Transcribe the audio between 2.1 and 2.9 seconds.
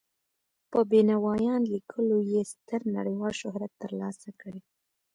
یې ستر